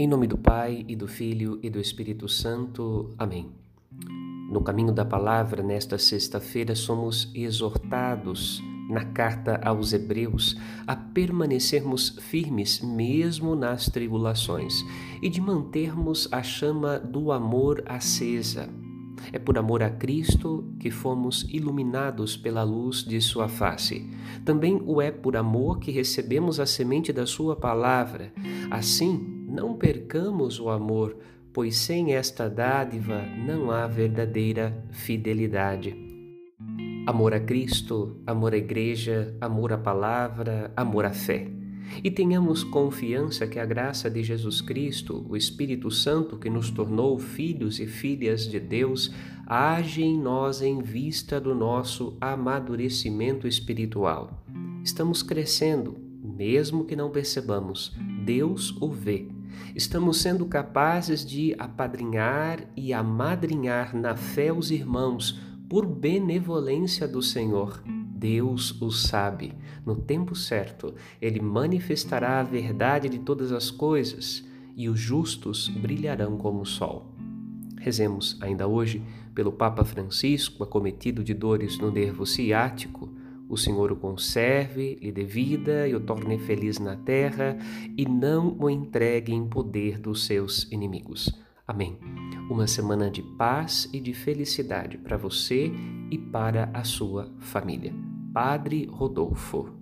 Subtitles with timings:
[0.00, 3.10] Em nome do Pai e do Filho e do Espírito Santo.
[3.18, 3.50] Amém.
[4.50, 10.56] No caminho da palavra, nesta sexta-feira, somos exortados na carta aos Hebreus
[10.86, 14.82] a permanecermos firmes mesmo nas tribulações
[15.20, 18.70] e de mantermos a chama do amor acesa.
[19.34, 24.08] É por amor a Cristo que fomos iluminados pela luz de Sua face.
[24.46, 28.32] Também o é por amor que recebemos a semente da Sua palavra.
[28.70, 31.16] Assim, não percamos o amor,
[31.52, 35.96] pois sem esta dádiva não há verdadeira fidelidade.
[37.04, 41.48] Amor a Cristo, amor à Igreja, amor à palavra, amor à fé.
[42.04, 47.18] E tenhamos confiança que a graça de Jesus Cristo, o Espírito Santo que nos tornou
[47.18, 49.12] filhos e filhas de Deus,
[49.44, 54.44] age em nós em vista do nosso amadurecimento espiritual.
[54.84, 57.92] Estamos crescendo, mesmo que não percebamos,
[58.24, 59.39] Deus o vê
[59.74, 67.82] estamos sendo capazes de apadrinhar e amadrinhar na fé os irmãos por benevolência do Senhor.
[67.86, 69.54] Deus o sabe.
[69.86, 74.44] No tempo certo, ele manifestará a verdade de todas as coisas
[74.76, 77.14] e os justos brilharão como o sol.
[77.78, 79.02] Rezemos ainda hoje
[79.34, 83.08] pelo Papa Francisco, acometido de dores no nervo ciático
[83.50, 87.58] o Senhor o conserve, lhe dê vida e o torne feliz na terra
[87.98, 91.28] e não o entregue em poder dos seus inimigos.
[91.66, 91.98] Amém.
[92.48, 95.70] Uma semana de paz e de felicidade para você
[96.10, 97.92] e para a sua família.
[98.32, 99.79] Padre Rodolfo.